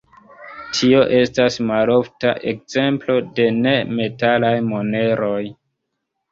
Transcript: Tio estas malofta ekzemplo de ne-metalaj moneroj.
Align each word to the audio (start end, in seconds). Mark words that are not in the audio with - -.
Tio 0.77 1.01
estas 1.17 1.57
malofta 1.73 2.33
ekzemplo 2.53 3.19
de 3.41 3.47
ne-metalaj 3.61 4.53
moneroj. 4.73 5.41